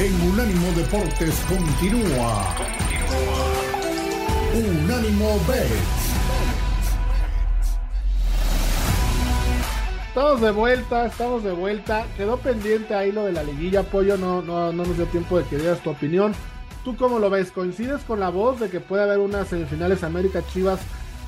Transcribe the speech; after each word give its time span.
en 0.00 0.14
Unánimo 0.22 0.72
Deportes 0.72 1.34
continúa. 1.46 2.54
Unánimo 4.54 5.38
Bets. 5.46 6.00
Estamos 10.08 10.40
de 10.40 10.50
vuelta, 10.52 11.04
estamos 11.04 11.44
de 11.44 11.52
vuelta. 11.52 12.06
Quedó 12.16 12.38
pendiente 12.38 12.94
ahí 12.94 13.12
lo 13.12 13.26
de 13.26 13.32
la 13.32 13.42
liguilla, 13.42 13.82
Pollo. 13.82 14.16
No, 14.16 14.40
no, 14.40 14.72
no 14.72 14.84
nos 14.86 14.96
dio 14.96 15.04
tiempo 15.04 15.38
de 15.38 15.44
que 15.44 15.58
dieras 15.58 15.80
tu 15.80 15.90
opinión. 15.90 16.32
¿Tú 16.82 16.96
cómo 16.96 17.18
lo 17.18 17.28
ves? 17.28 17.52
¿Coincides 17.52 18.00
con 18.04 18.20
la 18.20 18.30
voz 18.30 18.58
de 18.58 18.70
que 18.70 18.80
puede 18.80 19.02
haber 19.02 19.18
unas 19.18 19.48
semifinales 19.48 20.02
América 20.02 20.42
Chivas 20.50 20.80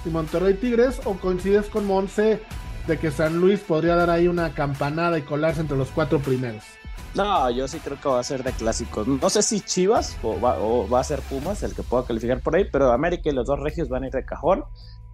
y 0.07 0.09
Monterrey 0.09 0.55
Tigres? 0.55 0.99
¿O 1.05 1.19
coincides 1.19 1.67
con 1.67 1.87
Monse 1.87 2.41
de 2.87 2.99
que 2.99 3.11
San 3.11 3.39
Luis 3.39 3.61
podría 3.61 3.97
dar 3.97 4.09
ahí 4.09 4.29
una 4.29 4.55
campanada 4.55 5.19
y 5.19 5.23
colarse 5.23 5.61
entre 5.61 5.77
los 5.77 5.91
cuatro 5.91 6.21
primeros? 6.21 6.65
No, 7.15 7.51
yo 7.51 7.69
sí 7.69 7.79
creo 7.79 8.01
que 8.01 8.09
va 8.09 8.21
a 8.21 8.25
ser 8.25 8.43
de 8.43 8.53
clásicos. 8.53 9.07
No 9.07 9.29
sé 9.29 9.43
si 9.43 9.61
Chivas 9.61 10.17
o 10.23 10.41
va, 10.41 11.01
a 11.01 11.05
ser 11.05 11.21
Pumas 11.21 11.63
el 11.63 11.75
que 11.75 11.83
pueda 11.83 12.07
calificar 12.07 12.41
por 12.41 12.57
ahí, 12.57 12.65
pero 12.65 12.91
América 12.91 13.29
y 13.29 13.33
los 13.33 13.47
dos 13.47 13.61
regios 13.61 13.89
van 13.89 14.05
a 14.05 14.07
ir 14.07 14.13
de 14.13 14.25
cajón. 14.25 14.65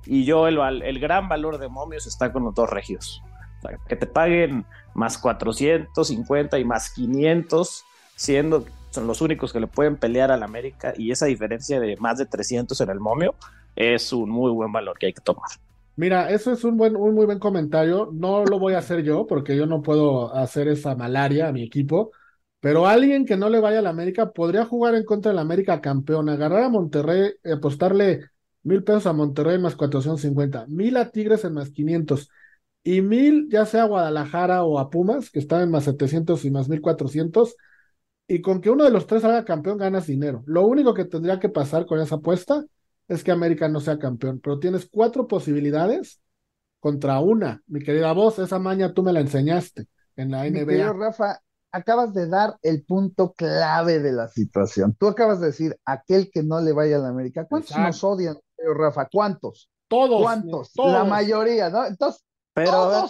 Y 0.07 0.25
yo, 0.25 0.47
el, 0.47 0.59
el 0.83 1.01
gran 1.01 1.29
valor 1.29 1.59
de 1.59 1.69
momios 1.69 2.07
está 2.07 2.33
con 2.33 2.45
los 2.45 2.55
dos 2.55 2.71
regios. 2.71 3.21
O 3.59 3.63
sea, 3.63 3.79
que 3.89 3.97
te 3.97 4.07
paguen 4.07 4.65
más 4.95 5.19
450 5.19 6.59
y 6.59 6.65
más 6.65 6.91
500, 6.91 7.85
siendo 8.15 8.65
son 8.91 9.07
los 9.07 9.21
únicos 9.21 9.53
que 9.53 9.61
le 9.61 9.67
pueden 9.67 9.97
pelear 9.97 10.31
al 10.31 10.43
América. 10.43 10.95
Y 10.97 11.11
esa 11.11 11.27
diferencia 11.27 11.81
de 11.81 11.97
más 11.97 12.19
de 12.19 12.27
300 12.27 12.81
en 12.81 12.91
el 12.91 13.01
momio 13.01 13.35
es 13.77 14.13
un 14.13 14.31
muy 14.31 14.51
buen 14.53 14.73
valor 14.73 14.99
que 14.99 15.07
hay 15.07 15.13
que 15.13 15.21
tomar. 15.21 15.51
Mira, 15.99 16.31
eso 16.31 16.53
es 16.53 16.63
un 16.63 16.77
buen, 16.77 16.95
un 16.95 17.13
muy 17.15 17.27
buen 17.27 17.41
comentario. 17.41 18.11
No 18.15 18.45
lo 18.45 18.59
voy 18.61 18.75
a 18.75 18.79
hacer 18.79 19.03
yo 19.03 19.27
porque 19.27 19.57
yo 19.57 19.67
no 19.67 19.83
puedo 19.83 20.33
hacer 20.33 20.69
esa 20.69 20.95
malaria 20.95 21.49
a 21.49 21.53
mi 21.53 21.65
equipo. 21.65 22.13
Pero 22.61 22.87
alguien 22.87 23.25
que 23.27 23.37
no 23.37 23.49
le 23.51 23.59
vaya 23.61 23.81
a 23.81 23.83
la 23.83 23.91
América 23.91 24.31
podría 24.33 24.65
jugar 24.65 24.95
en 24.95 25.05
contra 25.05 25.31
de 25.33 25.37
la 25.37 25.43
América 25.43 25.81
campeón, 25.81 26.29
agarrar 26.29 26.63
a 26.65 26.69
Monterrey, 26.69 27.33
apostarle 27.53 28.21
mil 28.63 28.85
pesos 28.85 29.07
a 29.07 29.13
Monterrey 29.13 29.59
más 29.59 29.75
450, 29.77 30.67
mil 30.69 30.97
a 30.97 31.11
Tigres 31.11 31.45
en 31.45 31.55
más 31.55 31.71
500 31.71 32.29
y 32.85 33.03
mil 33.03 33.49
ya 33.51 33.67
sea 33.67 33.83
a 33.85 33.87
Guadalajara 33.87 34.65
o 34.65 34.79
a 34.79 34.91
Pumas, 34.91 35.31
que 35.31 35.41
están 35.41 35.63
en 35.63 35.71
más 35.73 35.85
700 35.85 36.45
y 36.45 36.51
más 36.53 36.69
1400. 36.69 37.57
Y 38.29 38.41
con 38.43 38.61
que 38.61 38.71
uno 38.71 38.85
de 38.85 38.91
los 38.91 39.07
tres 39.07 39.23
salga 39.23 39.45
campeón 39.45 39.79
ganas 39.79 40.07
dinero. 40.07 40.45
Lo 40.47 40.67
único 40.67 40.95
que 40.95 41.05
tendría 41.07 41.41
que 41.41 41.49
pasar 41.49 41.87
con 41.87 42.01
esa 42.01 42.17
apuesta 42.17 42.65
es 43.09 43.25
que 43.25 43.33
América 43.33 43.69
no 43.69 43.81
sea 43.81 43.99
campeón, 43.99 44.41
pero 44.43 44.59
tienes 44.59 44.89
cuatro 44.91 45.27
posibilidades 45.27 46.21
contra 46.79 47.19
una. 47.21 47.63
Mi 47.67 47.81
querida 47.81 48.13
voz, 48.13 48.39
esa 48.39 48.59
maña 48.59 48.93
tú 48.93 49.03
me 49.03 49.13
la 49.13 49.21
enseñaste 49.21 49.87
en 50.17 50.31
la 50.31 50.45
NBA. 50.45 50.67
Querido 50.67 50.93
Rafa, 50.93 51.41
acabas 51.73 52.15
de 52.15 52.29
dar 52.29 52.57
el 52.63 52.85
punto 52.85 53.33
clave 53.33 53.99
de 53.99 54.13
la 54.13 54.29
situación. 54.29 54.95
Tú 54.99 55.09
acabas 55.09 55.41
de 55.41 55.47
decir, 55.47 55.77
aquel 55.85 56.31
que 56.31 56.43
no 56.43 56.61
le 56.61 56.73
vaya 56.73 56.97
a 56.97 57.01
la 57.01 57.09
América. 57.09 57.47
¿Cuántos 57.49 57.77
nos 57.77 58.05
odian, 58.05 58.39
Rafa? 58.77 59.09
¿Cuántos? 59.11 59.71
Todos. 59.89 60.23
¿Cuántos? 60.23 60.73
La 60.77 61.05
mayoría, 61.05 61.71
¿no? 61.71 61.87
Entonces, 61.87 62.23
pero 62.53 63.09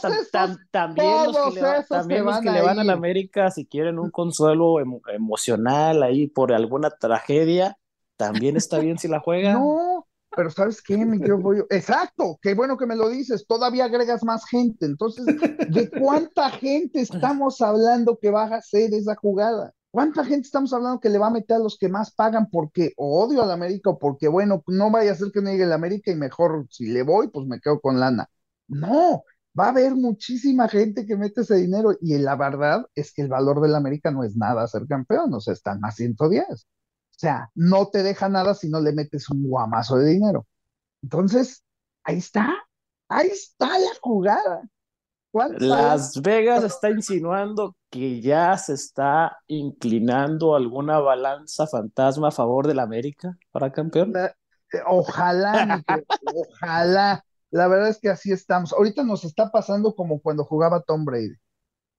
también 0.71 1.33
los 1.33 1.55
que, 1.55 1.61
le, 1.61 1.85
también 1.89 2.25
los 2.25 2.41
que 2.41 2.51
le 2.51 2.61
van 2.61 2.79
a 2.79 2.85
la 2.85 2.93
América, 2.93 3.51
si 3.51 3.65
quieren 3.65 3.99
un 3.99 4.11
consuelo 4.11 4.79
emocional 4.81 6.03
ahí 6.03 6.27
por 6.27 6.53
alguna 6.53 6.91
tragedia, 6.91 7.79
también 8.19 8.57
está 8.59 8.79
bien 8.79 8.99
si 8.99 9.09
la 9.09 9.21
juega. 9.21 9.55
No, 9.55 9.88
pero 10.39 10.51
¿sabes 10.53 10.81
qué, 10.81 10.97
mi 11.05 11.19
querido 11.19 11.43
Pollo? 11.43 11.67
Exacto, 11.69 12.39
qué 12.41 12.55
bueno 12.55 12.77
que 12.77 12.87
me 12.87 12.95
lo 12.95 13.09
dices, 13.09 13.45
todavía 13.45 13.87
agregas 13.87 14.23
más 14.23 14.47
gente. 14.47 14.87
Entonces, 14.87 15.27
¿de 15.27 15.91
cuánta 15.91 16.49
gente 16.51 17.01
estamos 17.01 17.61
hablando 17.61 18.17
que 18.23 18.31
va 18.31 18.45
a 18.45 18.59
hacer 18.59 18.95
esa 18.95 19.17
jugada? 19.17 19.75
¿Cuánta 19.91 20.25
gente 20.25 20.47
estamos 20.47 20.73
hablando 20.73 21.01
que 21.01 21.09
le 21.09 21.19
va 21.19 21.27
a 21.27 21.31
meter 21.31 21.57
a 21.57 21.59
los 21.59 21.77
que 21.77 21.89
más 21.89 22.15
pagan 22.15 22.49
porque 22.51 22.93
odio 22.97 23.43
al 23.43 23.51
América 23.51 23.91
o 23.91 23.99
porque, 23.99 24.29
bueno, 24.29 24.63
no 24.69 24.93
vaya 24.93 25.11
a 25.11 25.17
ser 25.17 25.33
que 25.33 25.41
me 25.41 25.51
llegue 25.51 25.65
el 25.65 25.73
América 25.73 26.13
y 26.13 26.15
mejor 26.15 26.69
si 26.71 26.87
le 26.87 27.03
voy, 27.03 27.31
pues 27.31 27.45
me 27.49 27.59
quedo 27.59 27.81
con 27.81 27.99
lana? 27.99 28.31
No, 28.69 29.25
va 29.59 29.65
a 29.65 29.71
haber 29.71 29.97
muchísima 29.97 30.69
gente 30.69 31.05
que 31.05 31.17
mete 31.17 31.41
ese 31.41 31.57
dinero 31.57 31.97
y 32.01 32.17
la 32.17 32.37
verdad 32.37 32.87
es 32.95 33.13
que 33.13 33.23
el 33.23 33.29
valor 33.29 33.61
del 33.61 33.75
América 33.75 34.13
no 34.13 34.23
es 34.23 34.37
nada 34.37 34.69
ser 34.69 34.87
campeón, 34.87 35.35
o 35.35 35.41
sea, 35.41 35.55
están 35.55 35.81
más 35.81 35.97
110. 35.97 36.65
O 37.19 37.21
sea, 37.21 37.51
no 37.57 37.89
te 37.89 38.05
deja 38.05 38.29
nada 38.29 38.55
si 38.55 38.69
no 38.69 38.81
le 38.81 38.93
metes 38.93 39.29
un 39.29 39.43
guamazo 39.43 39.97
de 39.97 40.11
dinero. 40.11 40.47
Entonces, 41.03 41.65
ahí 42.05 42.19
está, 42.19 42.55
ahí 43.09 43.27
está 43.27 43.77
la 43.77 43.91
jugada. 44.01 44.63
Las 45.33 46.23
Vegas 46.23 46.63
está 46.63 46.91
insinuando 46.91 47.75
que 47.91 48.21
ya 48.21 48.57
se 48.57 48.75
está 48.75 49.37
inclinando 49.49 50.55
alguna 50.55 51.01
balanza 51.01 51.67
fantasma 51.67 52.29
a 52.29 52.31
favor 52.31 52.69
del 52.69 52.79
América 52.79 53.37
para 53.51 53.73
campeón. 53.73 54.15
Eh, 54.17 54.31
ojalá, 54.87 55.83
ojalá. 56.37 57.25
La 57.51 57.67
verdad 57.67 57.89
es 57.89 57.99
que 57.99 58.11
así 58.11 58.31
estamos. 58.31 58.73
Ahorita 58.73 59.03
nos 59.03 59.25
está 59.25 59.51
pasando 59.51 59.93
como 59.97 60.21
cuando 60.21 60.45
jugaba 60.45 60.83
Tom 60.83 61.05
Brady. 61.05 61.35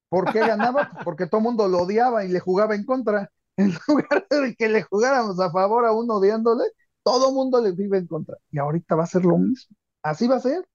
¿Por 0.07 0.31
qué 0.31 0.39
ganaba? 0.39 0.89
Porque 1.03 1.27
todo 1.27 1.39
el 1.39 1.43
mundo 1.43 1.67
lo 1.67 1.79
odiaba 1.79 2.23
y 2.23 2.29
le 2.29 2.39
jugaba 2.39 2.73
en 2.73 2.85
contra 2.85 3.29
en 3.59 3.73
lugar 3.87 4.27
de 4.29 4.55
que 4.55 4.69
le 4.69 4.83
jugáramos 4.83 5.39
a 5.39 5.51
favor 5.51 5.85
a 5.85 5.91
uno 5.93 6.15
odiándole, 6.15 6.63
todo 7.03 7.31
mundo 7.33 7.61
le 7.61 7.71
vive 7.73 7.97
en 7.97 8.07
contra. 8.07 8.37
Y 8.51 8.59
ahorita 8.59 8.95
va 8.95 9.03
a 9.03 9.07
ser 9.07 9.25
lo 9.25 9.37
mismo. 9.37 9.75
Así 10.03 10.27
va 10.27 10.37
a 10.37 10.39
ser. 10.39 10.65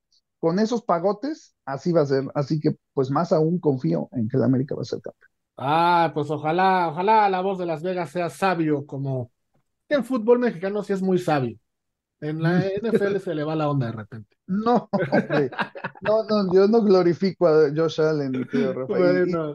Con 0.41 0.59
esos 0.59 0.85
pagotes, 0.85 1.55
así 1.65 1.93
va 1.93 2.03
a 2.03 2.07
ser. 2.07 2.25
Así 2.35 2.61
que, 2.61 2.77
pues 2.93 3.11
más 3.11 3.33
aún 3.33 3.59
confío 3.61 4.09
en 4.13 4.29
que 4.29 4.37
el 4.37 4.43
América 4.45 4.75
va 4.75 4.83
a 4.83 4.85
ser 4.85 5.01
campeón. 5.01 5.31
Ah, 5.57 6.11
pues 6.15 6.31
ojalá, 6.31 6.89
ojalá 6.89 7.29
la 7.29 7.41
voz 7.41 7.59
de 7.59 7.67
Las 7.67 7.83
Vegas 7.83 8.11
sea 8.11 8.29
sabio, 8.29 8.87
como 8.87 9.31
el 9.89 10.05
fútbol 10.05 10.39
mexicano 10.41 10.83
sí 10.83 10.93
es 10.93 11.03
muy 11.03 11.19
sabio. 11.19 11.59
En 12.25 12.43
la 12.43 12.59
NFL 12.61 13.19
se 13.19 13.35
le 13.35 13.45
va 13.45 13.55
la 13.55 13.69
onda 13.69 13.87
de 13.87 13.93
repente. 13.93 14.37
No, 14.47 14.91
no, 16.03 16.43
no, 16.43 16.53
yo 16.53 16.69
no 16.69 16.83
glorifico 16.83 17.49
a 17.49 17.71
Josh 17.75 17.99
Allen, 17.99 18.47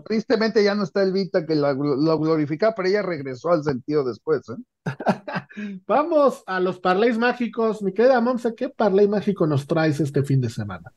tristemente 0.03 0.63
ya 0.63 0.73
no 0.73 0.83
está 0.83 1.03
el 1.03 1.13
Vita 1.13 1.45
que 1.45 1.53
lo, 1.53 2.19
glorifica, 2.19 2.73
pero 2.73 2.89
ella 2.89 3.03
regresó 3.03 3.51
al 3.51 3.63
sentido 3.63 4.03
después. 4.03 4.41
¿eh? 4.49 4.55
Vamos 5.87 6.43
a 6.47 6.59
los 6.59 6.79
parlays 6.79 7.19
mágicos. 7.19 7.83
Mi 7.83 7.93
querida 7.93 8.19
Monse, 8.19 8.55
¿qué 8.55 8.69
parlay 8.69 9.07
mágico 9.07 9.45
nos 9.45 9.67
traes 9.67 9.99
este 9.99 10.23
fin 10.23 10.41
de 10.41 10.49
semana? 10.49 10.91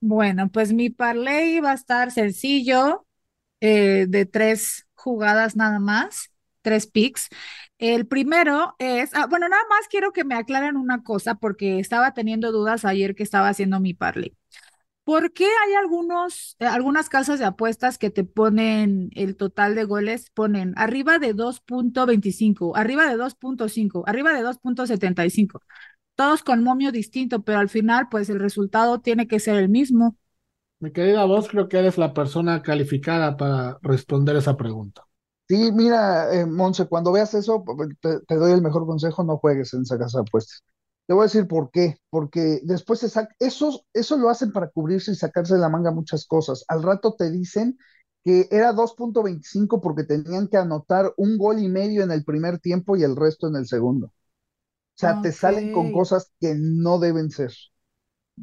Bueno, 0.00 0.50
pues 0.50 0.74
mi 0.74 0.90
parlay 0.90 1.60
va 1.60 1.70
a 1.70 1.74
estar 1.74 2.10
sencillo, 2.10 3.06
eh, 3.60 4.06
de 4.08 4.26
tres 4.26 4.86
jugadas 4.94 5.56
nada 5.56 5.78
más, 5.78 6.30
tres 6.60 6.86
picks. 6.86 7.28
El 7.80 8.06
primero 8.06 8.74
es, 8.78 9.14
ah, 9.14 9.26
bueno, 9.26 9.48
nada 9.48 9.62
más 9.70 9.88
quiero 9.88 10.12
que 10.12 10.22
me 10.24 10.34
aclaren 10.34 10.76
una 10.76 11.02
cosa 11.02 11.36
porque 11.36 11.78
estaba 11.78 12.12
teniendo 12.12 12.52
dudas 12.52 12.84
ayer 12.84 13.14
que 13.14 13.22
estaba 13.22 13.48
haciendo 13.48 13.80
mi 13.80 13.94
parley. 13.94 14.36
¿Por 15.04 15.32
qué 15.32 15.46
hay 15.46 15.74
algunos, 15.74 16.56
eh, 16.60 16.66
algunas 16.66 17.08
casas 17.08 17.38
de 17.38 17.46
apuestas 17.46 17.98
que 17.98 18.10
te 18.10 18.24
ponen 18.24 19.10
el 19.14 19.36
total 19.36 19.74
de 19.74 19.84
goles, 19.84 20.30
ponen 20.30 20.74
arriba 20.76 21.18
de 21.18 21.34
2.25, 21.34 22.76
arriba 22.76 23.08
de 23.08 23.16
2.5, 23.16 24.04
arriba 24.06 24.34
de 24.34 24.42
2.75? 24.42 25.62
Todos 26.16 26.42
con 26.42 26.62
momio 26.62 26.92
distinto, 26.92 27.42
pero 27.42 27.60
al 27.60 27.70
final, 27.70 28.08
pues 28.10 28.28
el 28.30 28.40
resultado 28.40 29.00
tiene 29.00 29.26
que 29.26 29.40
ser 29.40 29.56
el 29.56 29.70
mismo. 29.70 30.16
Mi 30.80 30.92
querida 30.92 31.24
voz, 31.24 31.48
creo 31.48 31.68
que 31.68 31.78
eres 31.78 31.98
la 31.98 32.12
persona 32.12 32.62
calificada 32.62 33.36
para 33.38 33.78
responder 33.82 34.36
esa 34.36 34.56
pregunta. 34.56 35.06
Sí, 35.50 35.72
mira, 35.72 36.32
eh, 36.32 36.46
Monse, 36.46 36.86
cuando 36.86 37.10
veas 37.10 37.34
eso, 37.34 37.64
te, 38.28 38.36
doy 38.36 38.52
el 38.52 38.62
mejor 38.62 38.86
consejo, 38.86 39.24
no 39.24 39.36
juegues 39.38 39.74
en 39.74 39.82
esa 39.82 39.98
casa 39.98 40.18
de 40.18 40.22
apuestas. 40.22 40.62
Te 41.08 41.12
voy 41.12 41.22
a 41.22 41.24
decir 41.24 41.48
por 41.48 41.72
qué, 41.72 41.96
porque 42.08 42.60
después 42.62 43.00
se 43.00 43.28
eso, 43.40 43.84
eso 43.92 44.16
lo 44.16 44.30
hacen 44.30 44.52
para 44.52 44.70
cubrirse 44.70 45.10
y 45.10 45.16
sacarse 45.16 45.54
de 45.54 45.60
la 45.60 45.68
manga 45.68 45.90
muchas 45.90 46.24
cosas. 46.24 46.64
Al 46.68 46.84
rato 46.84 47.16
te 47.18 47.32
dicen 47.32 47.76
que 48.22 48.46
era 48.52 48.72
2.25 48.72 49.80
porque 49.80 50.04
tenían 50.04 50.46
que 50.46 50.56
anotar 50.56 51.12
un 51.16 51.36
gol 51.36 51.58
y 51.58 51.68
medio 51.68 52.04
en 52.04 52.12
el 52.12 52.24
primer 52.24 52.60
tiempo 52.60 52.96
y 52.96 53.02
el 53.02 53.16
resto 53.16 53.48
en 53.48 53.56
el 53.56 53.66
segundo. 53.66 54.06
O 54.06 54.12
sea, 54.94 55.20
te 55.20 55.32
salen 55.32 55.72
con 55.72 55.90
cosas 55.90 56.30
que 56.40 56.54
no 56.56 57.00
deben 57.00 57.30
ser 57.30 57.52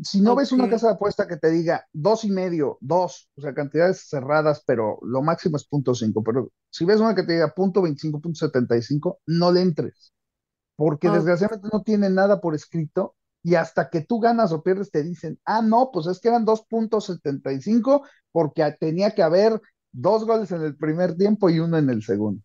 si 0.04 0.22
no 0.22 0.36
ves 0.36 0.52
una 0.52 0.70
casa 0.70 0.88
de 0.88 0.94
apuesta 0.94 1.28
que 1.28 1.38
te 1.38 1.50
diga 1.50 1.86
dos 1.94 2.24
y 2.24 2.30
medio, 2.32 2.78
dos, 2.82 3.30
o 3.36 3.42
sea, 3.42 3.54
cantidades 3.54 4.08
cerradas, 4.10 4.64
pero 4.66 5.00
lo 5.04 5.22
máximo 5.22 5.58
es 5.58 5.66
punto 5.68 5.96
cinco, 5.96 6.24
pero 6.24 6.52
si 6.70 6.86
ves 6.86 7.00
una 7.00 7.16
que 7.16 7.24
te 7.24 7.34
diga 7.34 7.54
punto 7.54 7.82
veinticinco, 7.82 8.20
punto 8.22 8.38
setenta 8.38 8.76
y 8.78 8.82
cinco, 8.82 9.20
no 9.26 9.52
le 9.52 9.62
entres, 9.62 10.14
porque 10.76 11.10
desgraciadamente 11.10 11.70
no 11.72 11.84
tiene 11.84 12.10
nada 12.10 12.42
por 12.42 12.56
escrito 12.56 13.16
y 13.44 13.56
hasta 13.56 13.90
que 13.90 14.02
tú 14.02 14.20
ganas 14.20 14.52
o 14.52 14.64
pierdes 14.64 14.92
te 14.92 15.04
dicen, 15.04 15.40
ah, 15.46 15.62
no, 15.62 15.92
pues 15.92 16.08
es 16.08 16.20
que 16.20 16.30
eran 16.30 16.46
dos 16.46 16.64
puntos 16.64 17.06
setenta 17.06 17.52
y 17.54 17.62
cinco 17.62 18.04
porque 18.32 18.76
tenía 18.80 19.12
que 19.16 19.24
haber 19.24 19.62
dos 19.92 20.26
goles 20.26 20.52
en 20.52 20.64
el 20.64 20.76
primer 20.78 21.16
tiempo 21.16 21.50
y 21.50 21.60
uno 21.60 21.78
en 21.78 21.90
el 21.90 22.04
segundo. 22.04 22.42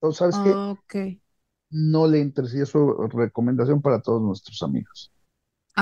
Entonces, 0.00 0.18
¿sabes 0.18 0.38
qué? 0.40 0.64
No 1.70 2.06
le 2.06 2.20
entres 2.20 2.54
y 2.54 2.60
eso 2.60 3.04
es 3.04 3.12
recomendación 3.12 3.82
para 3.82 4.00
todos 4.00 4.22
nuestros 4.22 4.62
amigos. 4.62 5.12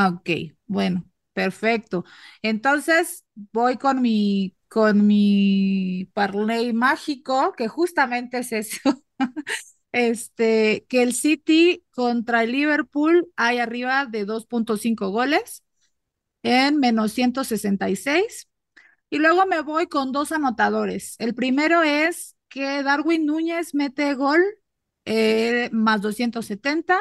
Ah, 0.00 0.08
ok, 0.10 0.30
bueno, 0.66 1.04
perfecto. 1.32 2.04
Entonces 2.42 3.24
voy 3.52 3.76
con 3.76 4.00
mi 4.02 4.54
con 4.68 5.06
mi 5.06 6.10
parlay 6.12 6.72
mágico, 6.74 7.52
que 7.56 7.68
justamente 7.68 8.38
es 8.38 8.52
eso. 8.52 8.78
Este, 9.92 10.86
que 10.88 11.02
el 11.02 11.14
City 11.14 11.84
contra 11.92 12.44
el 12.44 12.52
Liverpool 12.52 13.32
hay 13.36 13.58
arriba 13.58 14.06
de 14.06 14.26
2.5 14.26 15.08
goles 15.10 15.64
en 16.42 16.78
menos 16.78 17.12
166. 17.12 18.48
Y 19.10 19.18
luego 19.18 19.46
me 19.46 19.62
voy 19.62 19.86
con 19.88 20.12
dos 20.12 20.32
anotadores. 20.32 21.16
El 21.18 21.34
primero 21.34 21.82
es 21.82 22.36
que 22.48 22.82
Darwin 22.82 23.26
Núñez 23.26 23.74
mete 23.74 24.14
gol 24.14 24.40
eh, 25.08 25.70
más 25.72 26.00
270 26.02 27.00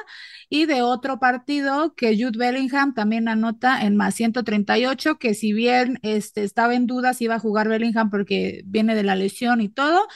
y 0.50 0.65
de 0.65 0.81
otro 0.81 1.19
partido 1.19 1.94
que 1.95 2.15
Jude 2.18 2.38
Bellingham 2.38 2.94
también 2.94 3.27
anota 3.27 3.83
en 3.86 3.95
más 3.98 4.15
138, 4.15 5.18
que 5.19 5.33
si 5.33 5.54
bien 5.54 6.00
este, 6.04 6.44
estaba 6.44 6.75
en 6.75 6.88
duda 6.88 7.13
si 7.13 7.25
iba 7.25 7.36
a 7.36 7.39
jugar 7.39 7.68
Bellingham 7.69 8.09
porque 8.09 8.62
viene 8.65 8.95
de 8.95 9.04
la 9.04 9.15
lesión 9.15 9.62
y 9.62 9.69
todo, 9.69 10.07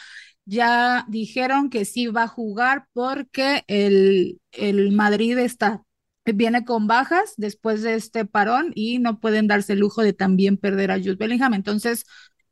ya 0.45 1.05
dijeron 1.09 1.69
que 1.69 1.85
sí 1.85 2.07
va 2.07 2.23
a 2.23 2.27
jugar 2.27 2.87
porque 2.93 3.63
el, 3.67 4.41
el 4.51 4.91
Madrid 4.91 5.37
está 5.37 5.83
viene 6.25 6.65
con 6.65 6.87
bajas 6.87 7.33
después 7.37 7.81
de 7.81 7.95
este 7.95 8.25
parón 8.25 8.71
y 8.75 8.99
no 8.99 9.19
pueden 9.19 9.47
darse 9.47 9.73
el 9.73 9.79
lujo 9.79 10.01
de 10.03 10.13
también 10.13 10.57
perder 10.57 10.91
a 10.91 10.97
Jude 10.97 11.15
Bellingham. 11.15 11.53
Entonces, 11.53 12.05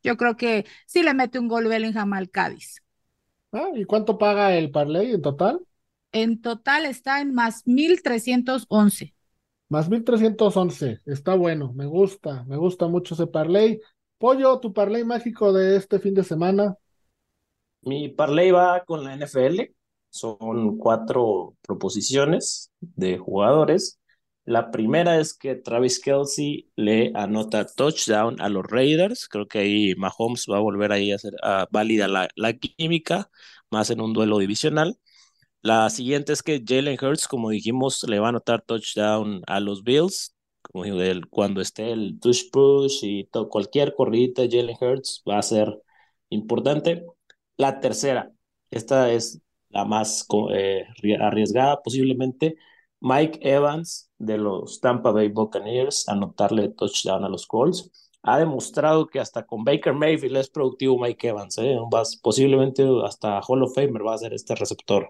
yo 0.04 0.18
creo 0.18 0.38
que 0.38 0.66
sí 0.88 1.04
le 1.04 1.14
mete 1.14 1.40
un 1.40 1.48
gol 1.48 1.68
Bellingham 1.68 2.14
al 2.14 2.30
Cádiz. 2.30 2.82
Ah, 3.52 3.70
¿y 3.74 3.86
cuánto 3.86 4.18
paga 4.18 4.56
el 4.56 4.72
parlay 4.72 5.12
en 5.12 5.22
total? 5.22 5.60
En 6.12 6.42
total 6.42 6.86
está 6.86 7.22
en 7.22 7.34
más 7.34 7.66
1311. 7.66 9.14
Más 9.70 9.90
1311. 9.90 11.00
Está 11.06 11.36
bueno, 11.36 11.74
me 11.74 11.86
gusta, 11.86 12.44
me 12.46 12.58
gusta 12.58 12.88
mucho 12.88 13.14
ese 13.14 13.28
parlay. 13.28 13.80
Pollo, 14.18 14.60
tu 14.60 14.74
parlay 14.74 15.04
mágico 15.04 15.54
de 15.54 15.78
este 15.78 16.00
fin 16.00 16.14
de 16.14 16.24
semana. 16.24 16.76
Mi 17.82 18.10
parlay 18.10 18.52
va 18.52 18.84
con 18.84 19.04
la 19.04 19.14
NFL. 19.14 19.74
Son 20.10 20.78
cuatro 20.78 21.56
proposiciones 21.62 22.72
de 22.80 23.18
jugadores. 23.18 23.99
La 24.50 24.72
primera 24.72 25.20
es 25.20 25.36
que 25.36 25.54
Travis 25.54 26.00
Kelsey 26.00 26.72
le 26.76 27.12
anota 27.14 27.68
touchdown 27.68 28.42
a 28.42 28.50
los 28.50 28.66
Raiders. 28.66 29.28
Creo 29.28 29.48
que 29.48 29.60
ahí 29.60 29.94
Mahomes 29.96 30.48
va 30.52 30.58
a 30.58 30.60
volver 30.60 30.92
ahí 30.92 31.12
a 31.12 31.18
hacer 31.18 31.34
válida 31.72 32.08
la, 32.08 32.30
la, 32.36 32.54
química, 32.54 33.30
más 33.70 33.92
en 33.92 34.02
un 34.02 34.12
duelo 34.12 34.40
divisional. 34.40 34.98
La 35.62 35.90
siguiente 35.92 36.34
es 36.34 36.42
que 36.44 36.64
Jalen 36.68 36.98
Hurts, 37.00 37.28
como 37.28 37.52
dijimos, 37.52 38.04
le 38.10 38.20
va 38.20 38.28
a 38.28 38.30
anotar 38.30 38.64
touchdown 38.64 39.44
a 39.46 39.60
los 39.60 39.84
Bills. 39.84 40.36
Como 40.64 40.84
cuando 41.30 41.62
esté 41.62 41.92
el 41.92 42.20
touch 42.20 42.50
push 42.52 43.04
y 43.04 43.30
cualquier 43.52 43.94
corrida 43.94 44.42
de 44.44 44.50
Jalen 44.50 44.78
Hurts 44.82 45.24
va 45.30 45.38
a 45.38 45.44
ser 45.44 45.80
importante. 46.30 47.06
La 47.58 47.80
tercera, 47.80 48.32
esta 48.72 49.12
es 49.12 49.42
la 49.70 49.86
más 49.86 50.26
eh, 50.54 50.86
arriesgada 51.22 51.84
posiblemente, 51.84 52.58
Mike 53.02 53.40
Evans 53.42 54.10
de 54.18 54.38
los 54.38 54.82
Tampa 54.82 55.12
Bay 55.12 55.30
Buccaneers 55.30 56.08
anotarle 56.10 56.70
touchdown 56.70 57.24
a 57.24 57.30
los 57.30 57.48
Colts. 57.48 57.92
Ha 58.24 58.40
demostrado 58.40 59.08
que 59.08 59.20
hasta 59.20 59.46
con 59.46 59.64
Baker 59.64 59.94
Mayfield 59.94 60.38
es 60.38 60.50
productivo 60.50 61.00
Mike 61.00 61.30
Evans. 61.30 61.58
¿eh? 61.60 61.78
posiblemente 62.22 62.86
hasta 63.06 63.42
Hall 63.42 63.64
of 63.64 63.74
Famer 63.74 64.06
va 64.06 64.16
a 64.16 64.18
ser 64.18 64.34
este 64.34 64.56
receptor. 64.56 65.10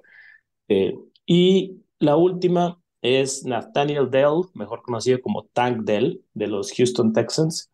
Eh, 0.68 0.96
y 1.26 1.82
la 2.00 2.16
última 2.16 2.80
es 3.02 3.46
Nathaniel 3.46 4.10
Dell, 4.10 4.44
mejor 4.54 4.82
conocido 4.84 5.22
como 5.22 5.46
Tank 5.54 5.84
Dell 5.86 6.24
de 6.34 6.48
los 6.48 6.72
Houston 6.74 7.14
Texans. 7.14 7.72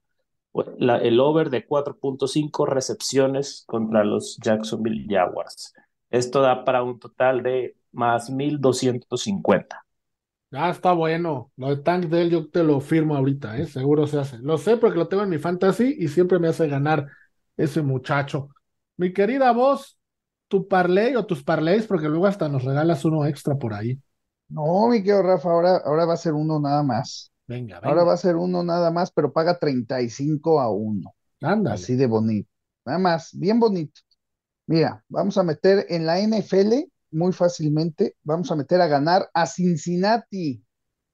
el 0.79 1.19
over 1.19 1.49
de 1.49 1.67
4.5 1.67 2.65
recepciones 2.67 3.65
contra 3.67 4.03
los 4.05 4.37
Jacksonville 4.37 5.05
Jaguars. 5.09 5.73
Esto 6.09 6.41
da 6.41 6.63
para 6.63 6.83
un 6.83 6.99
total 6.99 7.43
de 7.43 7.75
más 7.91 8.29
1250. 8.29 9.84
Ah, 10.51 10.69
está 10.69 10.93
bueno. 10.93 11.51
Lo 11.57 11.69
de 11.75 11.81
Tank 11.83 12.05
Dell 12.05 12.29
yo 12.29 12.49
te 12.49 12.63
lo 12.63 12.79
firmo 12.79 13.15
ahorita, 13.15 13.57
¿eh? 13.57 13.65
Seguro 13.65 14.07
se 14.07 14.19
hace. 14.19 14.37
Lo 14.39 14.57
sé 14.57 14.77
porque 14.77 14.97
lo 14.97 15.07
tengo 15.07 15.23
en 15.23 15.29
mi 15.29 15.37
fantasy 15.37 15.95
y 15.99 16.07
siempre 16.07 16.39
me 16.39 16.47
hace 16.47 16.67
ganar 16.67 17.07
ese 17.57 17.81
muchacho. 17.81 18.49
Mi 18.97 19.11
querida 19.11 19.51
voz, 19.51 19.99
tu 20.47 20.67
parlay 20.67 21.15
o 21.15 21.25
tus 21.25 21.43
parlays, 21.43 21.85
porque 21.87 22.07
luego 22.07 22.27
hasta 22.27 22.47
nos 22.47 22.63
regalas 22.63 23.03
uno 23.03 23.25
extra 23.25 23.55
por 23.55 23.73
ahí. 23.73 23.99
No, 24.47 24.87
mi 24.87 24.99
querido 25.03 25.23
Rafa, 25.23 25.49
ahora, 25.49 25.77
ahora 25.77 26.05
va 26.05 26.13
a 26.13 26.17
ser 26.17 26.33
uno 26.33 26.59
nada 26.59 26.83
más. 26.83 27.31
Venga, 27.47 27.79
Ahora 27.83 28.03
va 28.03 28.13
a 28.13 28.17
ser 28.17 28.35
uno 28.35 28.63
nada 28.63 28.91
más, 28.91 29.11
pero 29.11 29.33
paga 29.33 29.57
35 29.59 30.61
a 30.61 30.71
1. 30.71 31.13
Ándale. 31.41 31.75
Así 31.75 31.95
de 31.95 32.07
bonito. 32.07 32.49
Nada 32.85 32.99
más, 32.99 33.31
bien 33.33 33.59
bonito. 33.59 34.01
Mira, 34.67 35.03
vamos 35.09 35.37
a 35.37 35.43
meter 35.43 35.85
en 35.89 36.05
la 36.05 36.19
NFL 36.19 36.89
muy 37.15 37.33
fácilmente, 37.33 38.15
vamos 38.23 38.51
a 38.51 38.55
meter 38.55 38.81
a 38.81 38.87
ganar 38.87 39.29
a 39.33 39.47
Cincinnati. 39.47 40.63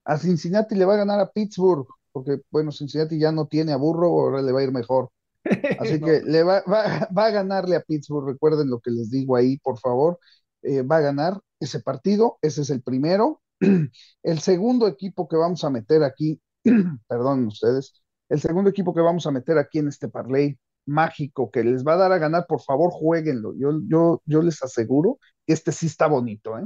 A 0.05 0.17
Cincinnati 0.17 0.75
le 0.75 0.85
va 0.85 0.95
a 0.95 0.97
ganar 0.97 1.19
a 1.19 1.31
Pittsburgh, 1.31 1.87
porque 2.11 2.41
bueno, 2.49 2.71
Cincinnati 2.71 3.19
ya 3.19 3.31
no 3.31 3.47
tiene 3.47 3.71
a 3.71 3.77
Burro, 3.77 4.07
ahora 4.07 4.41
le 4.41 4.51
va 4.51 4.59
a 4.59 4.63
ir 4.63 4.71
mejor. 4.71 5.11
Así 5.79 5.99
que 5.99 6.21
le 6.21 6.43
va, 6.43 6.63
va, 6.69 7.09
va, 7.17 7.25
a 7.27 7.31
ganarle 7.31 7.75
a 7.75 7.81
Pittsburgh, 7.81 8.27
recuerden 8.27 8.69
lo 8.69 8.79
que 8.79 8.91
les 8.91 9.09
digo 9.09 9.35
ahí, 9.35 9.57
por 9.59 9.79
favor. 9.79 10.19
Eh, 10.63 10.81
va 10.81 10.97
a 10.97 11.01
ganar 11.01 11.39
ese 11.59 11.79
partido, 11.79 12.37
ese 12.41 12.61
es 12.61 12.69
el 12.69 12.81
primero. 12.81 13.41
El 14.23 14.39
segundo 14.39 14.87
equipo 14.87 15.27
que 15.27 15.35
vamos 15.37 15.63
a 15.63 15.69
meter 15.69 16.03
aquí, 16.03 16.41
perdón 17.07 17.47
ustedes, 17.47 18.01
el 18.29 18.39
segundo 18.39 18.69
equipo 18.69 18.93
que 18.93 19.01
vamos 19.01 19.27
a 19.27 19.31
meter 19.31 19.57
aquí 19.57 19.79
en 19.79 19.89
este 19.89 20.07
parlay 20.07 20.57
mágico 20.85 21.51
que 21.51 21.63
les 21.63 21.85
va 21.85 21.93
a 21.93 21.97
dar 21.97 22.11
a 22.11 22.17
ganar, 22.17 22.45
por 22.47 22.61
favor, 22.61 22.91
jueguenlo. 22.91 23.53
Yo, 23.57 23.79
yo, 23.87 24.21
yo 24.25 24.41
les 24.41 24.61
aseguro 24.63 25.19
que 25.45 25.53
este 25.53 25.71
sí 25.71 25.87
está 25.87 26.07
bonito. 26.07 26.57
¿eh? 26.57 26.65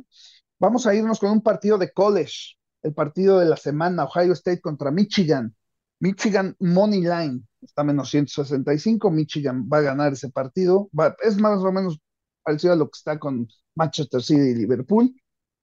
Vamos 0.60 0.88
a 0.88 0.96
irnos 0.96 1.20
con 1.20 1.32
un 1.32 1.42
partido 1.42 1.78
de 1.78 1.92
college, 1.92 2.56
el 2.84 2.94
partido 2.94 3.40
de 3.40 3.46
la 3.46 3.58
semana, 3.58 4.06
Ohio 4.06 4.34
State 4.34 4.62
contra 4.62 4.92
Michigan. 4.92 5.56
Michigan 6.00 6.56
Money 6.60 7.02
Line 7.02 7.42
está 7.62 7.84
menos 7.84 8.10
165, 8.10 9.10
Michigan 9.12 9.68
va 9.72 9.80
a 9.80 9.82
ganar 9.82 10.14
ese 10.14 10.30
partido, 10.30 10.90
es 11.24 11.38
más 11.40 11.60
o 11.62 11.72
menos 11.72 12.00
parecido 12.44 12.74
a 12.74 12.76
lo 12.76 12.86
que 12.86 12.98
está 12.98 13.18
con 13.18 13.48
Manchester 13.76 14.22
City 14.22 14.50
y 14.50 14.56
Liverpool. 14.56 15.14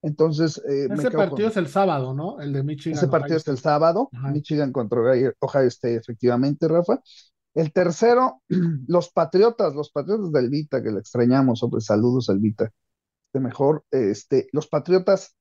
Entonces, 0.02 0.60
eh, 0.68 0.88
ese 0.92 1.12
partido 1.12 1.48
es 1.48 1.56
el 1.56 1.68
sábado, 1.68 2.12
¿no? 2.12 2.40
El 2.40 2.52
de 2.52 2.64
Michigan. 2.64 2.98
Ese 2.98 3.06
partido 3.06 3.36
es 3.36 3.46
el 3.46 3.58
sábado, 3.58 4.10
Michigan 4.32 4.72
contra 4.72 5.00
Ohio 5.00 5.68
State, 5.68 5.94
efectivamente, 5.94 6.66
Rafa. 6.66 7.00
El 7.54 7.72
tercero, 7.72 8.42
los 8.88 9.10
Patriotas, 9.10 9.74
los 9.74 9.90
Patriotas 9.90 10.32
del 10.32 10.48
Vita, 10.50 10.82
que 10.82 10.90
le 10.90 11.00
extrañamos, 11.00 11.62
hombre, 11.62 11.80
saludos 11.80 12.30
al 12.30 12.38
Vita. 12.38 12.70
Este 13.26 13.40
mejor, 13.40 13.84
este, 13.90 14.48
los 14.52 14.66
Patriotas 14.68 15.36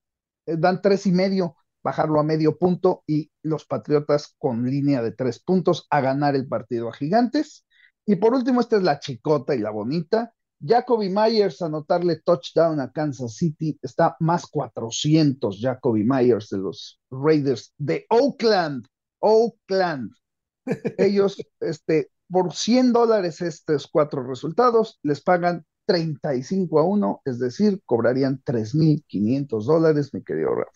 eh, 0.46 0.56
dan 0.58 0.82
tres 0.82 1.06
y 1.08 1.12
medio, 1.12 1.56
bajarlo 1.84 2.20
a 2.20 2.24
medio 2.24 2.58
punto 2.58 3.04
y 3.08 3.32
los 3.44 3.66
Patriotas 3.66 4.36
con 4.38 4.66
línea 4.66 5.02
de 5.02 5.12
tres 5.12 5.40
puntos 5.40 5.88
a 5.90 6.02
ganar 6.02 6.36
el 6.36 6.48
partido 6.48 6.90
a 6.90 6.94
Gigantes. 6.94 7.66
Y 8.06 8.16
por 8.18 8.34
último, 8.34 8.62
esta 8.62 8.78
es 8.78 8.84
la 8.84 9.00
chicota 9.00 9.56
y 9.56 9.60
la 9.60 9.72
bonita. 9.72 10.34
Jacoby 10.64 11.10
Myers 11.10 11.62
anotarle 11.62 12.22
touchdown 12.24 12.80
a 12.80 12.92
Kansas 12.92 13.36
City 13.36 13.80
está 13.82 14.16
más 14.20 14.46
400 14.46 15.60
Jacoby 15.60 16.04
Myers 16.04 16.50
de 16.50 16.58
los 16.60 17.00
Raiders 17.10 17.74
de 17.78 18.06
Oakland. 18.10 18.86
Oakland. 19.20 20.12
Ellos, 20.98 21.38
este, 21.60 22.10
por 22.30 22.54
100 22.54 22.94
dólares 22.94 23.42
estos 23.42 23.88
cuatro 23.88 24.24
resultados, 24.24 25.00
les 25.04 25.22
pagan 25.22 25.66
35 25.86 26.80
a 26.80 26.84
1, 26.84 27.22
es 27.26 27.40
decir, 27.40 27.82
cobrarían 27.86 28.42
3.500 28.44 29.66
dólares, 29.66 30.14
mi 30.14 30.24
querido 30.24 30.56
Rafa. 30.56 30.72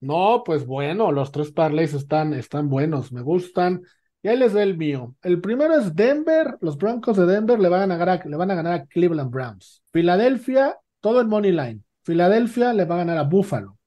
No, 0.00 0.42
pues 0.44 0.66
bueno, 0.66 1.10
los 1.12 1.32
tres 1.32 1.52
parlays 1.52 1.94
están, 1.94 2.34
están 2.34 2.68
buenos, 2.68 3.12
me 3.12 3.22
gustan. 3.22 3.82
Y 4.22 4.28
ahí 4.28 4.36
les 4.36 4.52
doy 4.52 4.62
el 4.62 4.76
mío. 4.76 5.14
El 5.22 5.40
primero 5.40 5.74
es 5.74 5.94
Denver, 5.94 6.58
los 6.60 6.76
Broncos 6.76 7.16
de 7.16 7.26
Denver 7.26 7.58
le 7.60 7.68
van 7.68 7.92
a 7.92 7.96
ganar 7.96 8.20
a, 8.20 8.28
le 8.28 8.36
van 8.36 8.50
a, 8.50 8.54
ganar 8.54 8.72
a 8.72 8.86
Cleveland 8.86 9.30
Browns. 9.30 9.82
Filadelfia, 9.92 10.76
todo 11.00 11.20
el 11.20 11.28
money 11.28 11.52
line. 11.52 11.82
Filadelfia 12.04 12.72
le 12.72 12.84
va 12.84 12.96
a 12.96 12.98
ganar 12.98 13.18
a 13.18 13.22
Buffalo. 13.22 13.78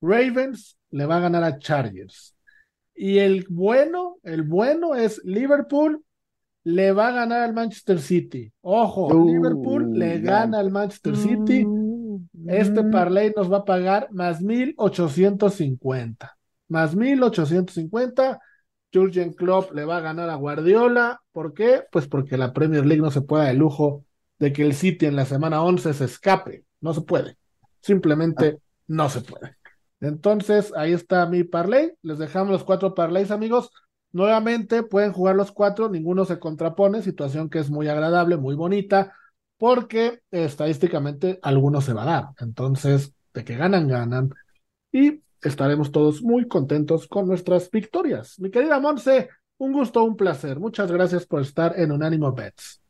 Ravens 0.00 0.78
le 0.90 1.06
va 1.06 1.16
a 1.16 1.20
ganar 1.20 1.44
a 1.44 1.58
Chargers. 1.58 2.34
Y 3.02 3.18
el 3.20 3.46
bueno, 3.48 4.18
el 4.24 4.42
bueno 4.42 4.94
es 4.94 5.24
Liverpool 5.24 6.04
le 6.64 6.92
va 6.92 7.08
a 7.08 7.12
ganar 7.12 7.40
al 7.40 7.54
Manchester 7.54 7.98
City. 7.98 8.52
Ojo, 8.60 9.06
uh, 9.06 9.26
Liverpool 9.26 9.98
le 9.98 10.20
gana 10.20 10.58
al 10.58 10.70
Manchester 10.70 11.16
City. 11.16 11.66
Este 12.46 12.82
mm. 12.82 12.90
parlay 12.90 13.32
nos 13.34 13.50
va 13.50 13.56
a 13.58 13.64
pagar 13.64 14.08
más 14.10 14.42
1850. 14.42 16.36
Más 16.68 16.94
1850. 16.94 18.38
Jurgen 18.92 19.32
Klopp 19.32 19.72
le 19.72 19.86
va 19.86 19.96
a 19.96 20.00
ganar 20.00 20.28
a 20.28 20.34
Guardiola. 20.34 21.22
¿Por 21.32 21.54
qué? 21.54 21.84
Pues 21.90 22.06
porque 22.06 22.36
la 22.36 22.52
Premier 22.52 22.84
League 22.84 23.00
no 23.00 23.10
se 23.10 23.22
puede 23.22 23.44
dar 23.44 23.52
el 23.52 23.60
lujo 23.60 24.04
de 24.38 24.52
que 24.52 24.60
el 24.60 24.74
City 24.74 25.06
en 25.06 25.16
la 25.16 25.24
semana 25.24 25.62
11 25.62 25.94
se 25.94 26.04
escape. 26.04 26.66
No 26.82 26.92
se 26.92 27.00
puede. 27.00 27.38
Simplemente 27.80 28.58
no 28.88 29.08
se 29.08 29.22
puede. 29.22 29.56
Entonces, 30.00 30.72
ahí 30.76 30.92
está 30.92 31.26
mi 31.26 31.44
parlay. 31.44 31.92
Les 32.02 32.18
dejamos 32.18 32.50
los 32.50 32.64
cuatro 32.64 32.94
parlays, 32.94 33.30
amigos. 33.30 33.70
Nuevamente 34.12 34.82
pueden 34.82 35.12
jugar 35.12 35.36
los 35.36 35.52
cuatro, 35.52 35.88
ninguno 35.88 36.24
se 36.24 36.40
contrapone, 36.40 37.02
situación 37.02 37.48
que 37.48 37.60
es 37.60 37.70
muy 37.70 37.86
agradable, 37.86 38.36
muy 38.36 38.56
bonita, 38.56 39.14
porque 39.56 40.20
estadísticamente 40.32 41.38
alguno 41.42 41.80
se 41.80 41.92
va 41.92 42.02
a 42.02 42.06
dar. 42.06 42.24
Entonces, 42.38 43.14
de 43.32 43.44
que 43.44 43.56
ganan, 43.56 43.86
ganan. 43.86 44.30
Y 44.90 45.22
estaremos 45.42 45.92
todos 45.92 46.22
muy 46.22 46.48
contentos 46.48 47.06
con 47.06 47.28
nuestras 47.28 47.70
victorias. 47.70 48.38
Mi 48.40 48.50
querida 48.50 48.80
Monse, 48.80 49.28
un 49.58 49.72
gusto, 49.72 50.02
un 50.02 50.16
placer. 50.16 50.58
Muchas 50.58 50.90
gracias 50.90 51.26
por 51.26 51.42
estar 51.42 51.78
en 51.78 51.92
Unánimo 51.92 52.32
Bets. 52.32 52.80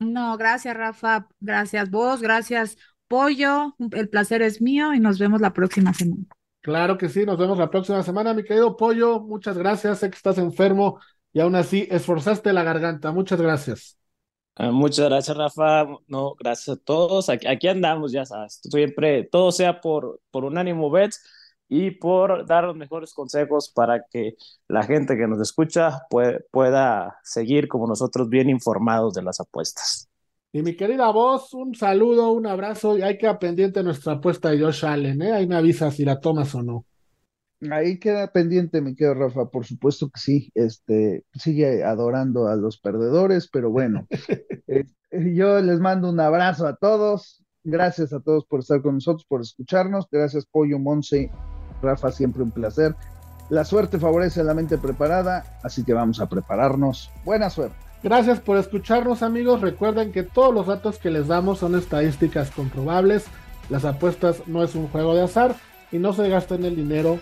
No, 0.00 0.36
gracias, 0.36 0.76
Rafa. 0.76 1.28
Gracias 1.40 1.90
vos, 1.90 2.20
gracias, 2.20 2.76
Pollo. 3.08 3.74
El 3.92 4.08
placer 4.08 4.42
es 4.42 4.60
mío 4.60 4.92
y 4.92 5.00
nos 5.00 5.18
vemos 5.18 5.40
la 5.40 5.52
próxima 5.52 5.94
semana. 5.94 6.26
Claro 6.68 6.98
que 6.98 7.08
sí, 7.08 7.24
nos 7.24 7.38
vemos 7.38 7.56
la 7.56 7.70
próxima 7.70 8.02
semana, 8.02 8.34
mi 8.34 8.44
querido 8.44 8.76
Pollo. 8.76 9.20
Muchas 9.20 9.56
gracias. 9.56 10.00
Sé 10.00 10.10
que 10.10 10.16
estás 10.16 10.36
enfermo 10.36 11.00
y 11.32 11.40
aún 11.40 11.54
así 11.54 11.88
esforzaste 11.90 12.52
la 12.52 12.62
garganta. 12.62 13.10
Muchas 13.10 13.40
gracias. 13.40 13.96
Ah, 14.54 14.70
muchas 14.70 15.08
gracias, 15.08 15.34
Rafa. 15.34 15.86
No, 16.08 16.34
gracias 16.38 16.76
a 16.76 16.80
todos. 16.82 17.30
Aquí, 17.30 17.68
andamos, 17.68 18.12
ya 18.12 18.26
sabes. 18.26 18.60
Siempre, 18.62 19.24
todo 19.24 19.50
sea 19.50 19.80
por, 19.80 20.20
por 20.30 20.44
Unánimo 20.44 20.90
Bets 20.90 21.22
y 21.70 21.92
por 21.92 22.46
dar 22.46 22.64
los 22.64 22.76
mejores 22.76 23.14
consejos 23.14 23.70
para 23.74 24.04
que 24.10 24.34
la 24.68 24.82
gente 24.82 25.16
que 25.16 25.26
nos 25.26 25.40
escucha 25.40 26.02
pueda 26.50 27.18
seguir 27.24 27.68
como 27.68 27.86
nosotros 27.86 28.28
bien 28.28 28.50
informados 28.50 29.14
de 29.14 29.22
las 29.22 29.40
apuestas. 29.40 30.07
Y 30.50 30.62
mi 30.62 30.74
querida 30.74 31.10
voz, 31.10 31.52
un 31.52 31.74
saludo, 31.74 32.32
un 32.32 32.46
abrazo 32.46 32.96
y 32.96 33.02
hay 33.02 33.18
que 33.18 33.32
pendiente 33.34 33.82
nuestra 33.82 34.14
apuesta 34.14 34.50
de 34.50 34.60
Josh 34.60 34.84
Allen, 34.86 35.20
¿eh? 35.20 35.32
Ahí 35.32 35.46
me 35.46 35.56
avisa 35.56 35.90
si 35.90 36.04
la 36.04 36.20
tomas 36.20 36.54
o 36.54 36.62
no. 36.62 36.86
Ahí 37.70 37.98
queda 37.98 38.32
pendiente, 38.32 38.80
mi 38.80 38.94
querido 38.94 39.14
Rafa, 39.14 39.50
por 39.50 39.66
supuesto 39.66 40.08
que 40.08 40.20
sí, 40.20 40.52
este, 40.54 41.24
sigue 41.34 41.84
adorando 41.84 42.46
a 42.46 42.56
los 42.56 42.78
perdedores, 42.78 43.48
pero 43.52 43.70
bueno, 43.70 44.06
eh, 44.68 44.84
yo 45.10 45.60
les 45.60 45.80
mando 45.80 46.08
un 46.08 46.20
abrazo 46.20 46.66
a 46.66 46.76
todos, 46.76 47.44
gracias 47.64 48.12
a 48.12 48.20
todos 48.20 48.46
por 48.46 48.60
estar 48.60 48.80
con 48.80 48.94
nosotros, 48.94 49.26
por 49.28 49.42
escucharnos, 49.42 50.06
gracias 50.10 50.46
Pollo, 50.46 50.78
Monse, 50.78 51.30
Rafa, 51.82 52.10
siempre 52.10 52.42
un 52.42 52.52
placer. 52.52 52.94
La 53.50 53.64
suerte 53.64 53.98
favorece 53.98 54.40
a 54.40 54.44
la 54.44 54.54
mente 54.54 54.78
preparada, 54.78 55.58
así 55.62 55.84
que 55.84 55.92
vamos 55.92 56.20
a 56.20 56.28
prepararnos. 56.28 57.10
Buena 57.24 57.50
suerte. 57.50 57.87
Gracias 58.02 58.40
por 58.40 58.56
escucharnos 58.56 59.22
amigos. 59.22 59.60
Recuerden 59.60 60.12
que 60.12 60.22
todos 60.22 60.54
los 60.54 60.66
datos 60.66 60.98
que 60.98 61.10
les 61.10 61.26
damos 61.26 61.58
son 61.58 61.76
estadísticas 61.76 62.50
comprobables. 62.50 63.24
Las 63.70 63.84
apuestas 63.84 64.46
no 64.46 64.62
es 64.62 64.74
un 64.74 64.88
juego 64.88 65.14
de 65.14 65.22
azar 65.22 65.56
y 65.90 65.98
no 65.98 66.12
se 66.12 66.28
gasten 66.28 66.64
el 66.64 66.76
dinero 66.76 67.18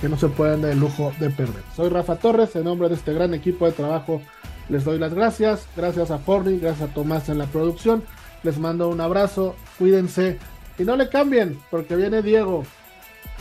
que 0.00 0.08
no 0.08 0.16
se 0.16 0.28
pueden 0.28 0.62
dar 0.62 0.72
el 0.72 0.80
lujo 0.80 1.12
de 1.20 1.30
perder. 1.30 1.62
Soy 1.76 1.88
Rafa 1.88 2.16
Torres, 2.16 2.56
en 2.56 2.64
nombre 2.64 2.88
de 2.88 2.94
este 2.94 3.12
gran 3.12 3.34
equipo 3.34 3.66
de 3.66 3.72
trabajo 3.72 4.22
les 4.68 4.84
doy 4.84 4.98
las 4.98 5.14
gracias. 5.14 5.66
Gracias 5.76 6.10
a 6.10 6.18
Forni, 6.18 6.58
gracias 6.58 6.90
a 6.90 6.94
Tomás 6.94 7.28
en 7.28 7.38
la 7.38 7.46
producción. 7.46 8.02
Les 8.42 8.58
mando 8.58 8.88
un 8.88 9.00
abrazo, 9.00 9.54
cuídense 9.78 10.38
y 10.78 10.84
no 10.84 10.96
le 10.96 11.08
cambien 11.08 11.58
porque 11.70 11.96
viene 11.96 12.22
Diego 12.22 12.64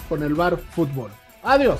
con 0.10 0.24
el 0.24 0.36
bar 0.36 0.58
fútbol. 0.58 1.12
Adiós. 1.44 1.80